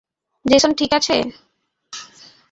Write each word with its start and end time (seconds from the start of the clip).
Jason 0.45 0.71
ঠিক 0.73 0.91
আছে? 0.93 1.15